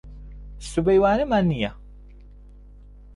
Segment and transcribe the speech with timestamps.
[0.69, 1.71] سبەی وانەمان نییە.